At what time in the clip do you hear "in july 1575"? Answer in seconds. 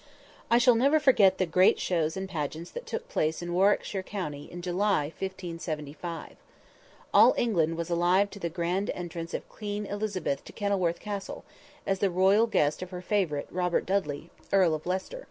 4.50-6.38